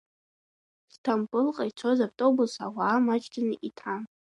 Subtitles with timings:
[0.93, 4.01] Сҭампылҟа ицоз автобус ауаа маҷӡаны иҭан.